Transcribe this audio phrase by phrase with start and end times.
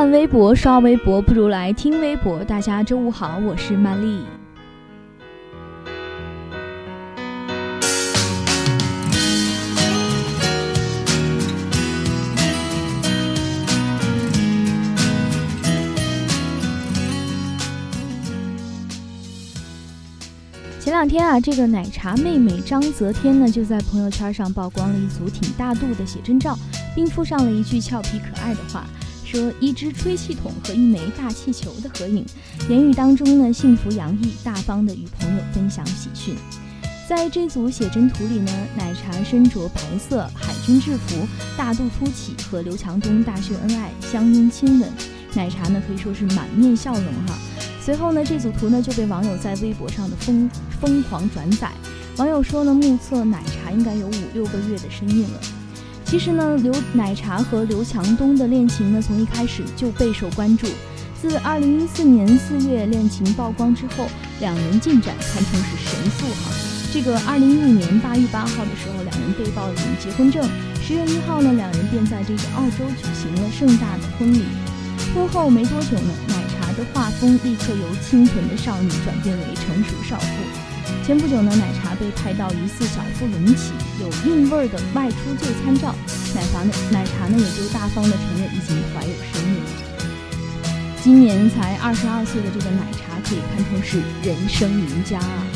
[0.00, 2.42] 看微博、刷微博，不如来听微博。
[2.42, 4.24] 大家周五好，我是曼丽。
[20.80, 26.58] 前两天啊，这个奶茶妹妹张泽天呢，就在朋友圈上曝光了一组挺大度的写真照，
[26.94, 28.86] 并附上了一句俏皮可爱的话。
[29.30, 32.26] 说一只吹气筒和一枚大气球的合影，
[32.68, 36.34] 言语当中呢幸福洋溢，大方的与朋友分享喜讯。
[37.08, 41.24] 在这组写真图里呢，奶茶身着白色海军制服，
[41.56, 44.90] 大肚凸起，和刘强东大秀恩爱，相拥亲吻。
[45.34, 47.38] 奶茶呢可以说是满面笑容哈。
[47.80, 51.70] 随后呢，这组图呢就被网友在微博上的疯疯狂转载。
[52.16, 55.40] 网友说呢，目测奶茶应该有五六个月的身孕了。
[56.10, 60.66] 其实呢，刘奶茶和刘强东的恋情呢，从一开始就备受关注。
[61.22, 64.08] 自二零一四年四月恋情曝光之后，
[64.40, 66.50] 两人进展堪称是神速哈。
[66.92, 70.42] 这个二零一五年八月八号的时候，两人被曝领结婚证；
[70.82, 74.42] 十月一号呢，两人便在这个澳洲举行了盛大的婚礼。
[75.14, 76.12] 婚后没多久呢，
[76.92, 80.26] 画风立刻由清纯的少女转变为成熟少妇。
[81.06, 85.94] 前不久呢，奶茶被拍到疑似小腹隆起、有韵味儿的外出就餐照，
[86.34, 89.70] 奶茶呢，奶茶呢也就大方的承认已经怀有身孕了。
[91.02, 95.46] 今年才二十二岁的这个奶茶，可以看成是人生赢家啊。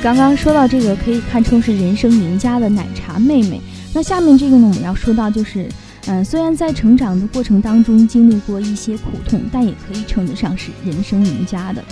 [0.00, 3.60] 刚刚说到这个可以看出是人生赢家的奶茶妹妹，
[3.92, 5.68] 那下面这个呢，我们要说到就是，
[6.06, 11.82] 嗯，虽然在成长的过程当中经历过一些苦痛，但也可以称得上是人生赢家的。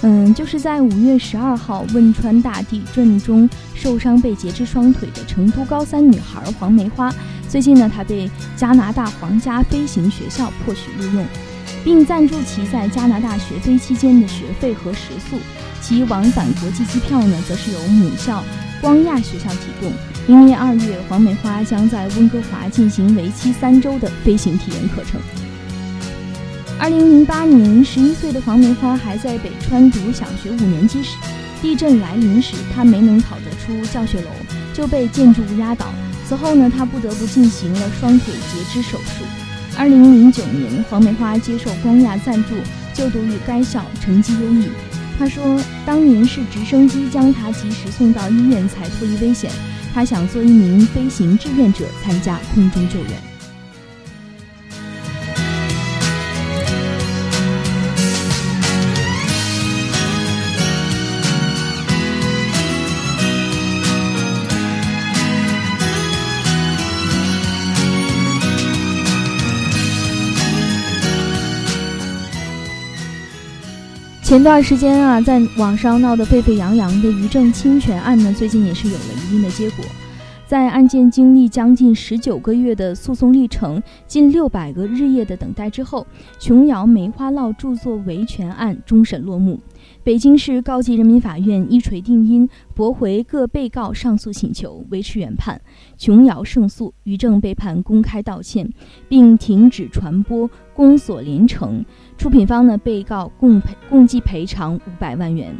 [0.00, 7.14] 嗯，就是在五月十二号汶川大地震中受伤被截肢双腿的成都高三女孩黄梅花，
[7.50, 11.26] 最近呢，她被加拿大皇家飞行学校破许录用，
[11.86, 15.38] 并赞助其在加拿大学飞期间的学费和食宿。
[15.80, 18.42] 其往返国际机票呢，则是由母校
[18.80, 19.92] 光亚学校提供。
[20.26, 25.20] 明年二月，黄梅花将在温哥华进行为期三周的飞行体验课程。
[26.76, 31.10] 二零零八年，十一岁的黄梅花还在北川读小学五年级时，
[31.62, 34.30] 地震来临时，她没能跑得出教学楼，
[34.74, 35.86] 就被建筑物压倒。
[36.28, 39.24] 此后呢，她不得不进行了双腿截肢手术。
[39.78, 42.54] 二零零九年，黄梅花接受光亚赞助，
[42.94, 44.68] 就读于该校，成绩优异。
[45.18, 49.50] 他说：“当年是直升机将他及时送到医院，才脱离危险。
[49.92, 53.10] 他想做一名飞行志愿者，参加空中救援。”
[74.26, 79.84] 前段时间啊，在网上闹得沸沸扬扬的于正侵权案呢，最近也是有了一定的结果。
[80.46, 86.06] 在案件经历将近十九个月的诉讼历程，近六百个日夜的等待之后，
[86.38, 89.58] 琼瑶梅花烙著作维权案终审落幕。
[90.04, 95.60] 北京市高级人民法院一锤定音，驳回各被告上诉请求，维持原判。
[95.98, 98.72] 琼瑶胜诉，于正被判公开道歉，
[99.08, 101.84] 并停止传播，宫锁连城。
[102.16, 105.52] 出品方呢，被告共赔共计赔偿五百万元。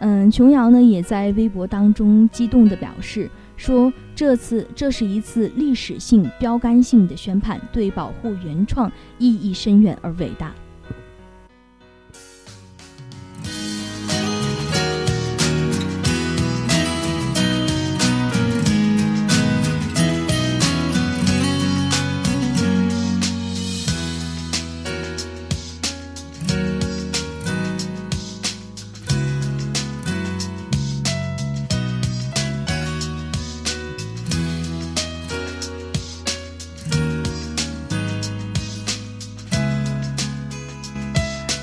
[0.00, 3.30] 嗯，琼瑶呢也在微博当中激动地表示
[3.60, 10.54] 说：“这次这是一次历史性、标杆性的宣判，对保护原创意义深远而伟大。”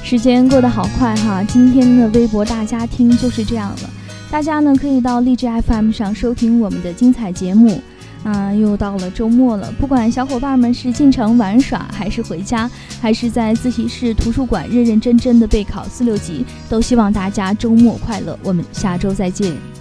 [0.09, 3.89] 时间过得好快哈，今天的微博大家听就是这样了。
[4.31, 7.81] 大家呢可以到荔枝 FM 上收听我们的精彩节目。
[8.23, 12.71] 啊，又到了周末了，不管小伙伴们是进城玩耍，还是回家，
[13.01, 18.39] 还是在自习室、图书馆认认真真的备考四六级，都希望大家周末快乐。
[18.43, 19.76] 我们下周再见。